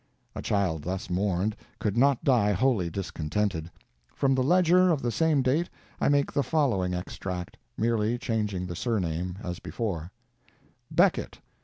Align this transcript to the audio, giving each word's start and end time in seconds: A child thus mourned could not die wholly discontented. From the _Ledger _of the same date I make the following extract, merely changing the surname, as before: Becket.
A 0.35 0.41
child 0.41 0.81
thus 0.81 1.11
mourned 1.11 1.55
could 1.77 1.95
not 1.95 2.23
die 2.23 2.53
wholly 2.53 2.89
discontented. 2.89 3.69
From 4.15 4.33
the 4.33 4.41
_Ledger 4.41 4.91
_of 4.91 4.99
the 4.99 5.11
same 5.11 5.43
date 5.43 5.69
I 5.99 6.09
make 6.09 6.33
the 6.33 6.41
following 6.41 6.95
extract, 6.95 7.55
merely 7.77 8.17
changing 8.17 8.65
the 8.65 8.75
surname, 8.75 9.37
as 9.43 9.59
before: 9.59 10.11
Becket. 10.89 11.37